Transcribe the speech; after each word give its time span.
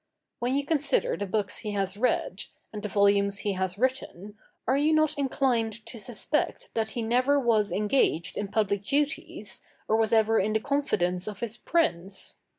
When 0.39 0.55
you 0.55 0.65
consider 0.65 1.15
the 1.15 1.27
books 1.27 1.59
he 1.59 1.73
has 1.73 1.95
read, 1.95 2.45
and 2.73 2.81
the 2.81 2.89
volumes 2.89 3.41
he 3.45 3.53
has 3.53 3.77
written, 3.77 4.35
are 4.65 4.75
you 4.75 4.93
not 4.95 5.15
inclined 5.15 5.85
to 5.85 5.99
suspect 5.99 6.69
that 6.73 6.89
he 6.97 7.03
never 7.03 7.39
was 7.39 7.71
engaged 7.71 8.35
in 8.35 8.47
public 8.47 8.81
duties 8.83 9.61
or 9.87 9.95
was 9.95 10.11
ever 10.11 10.39
in 10.39 10.53
the 10.53 10.59
confidence 10.59 11.27
of 11.27 11.41
his 11.41 11.55
prince? 11.55 12.39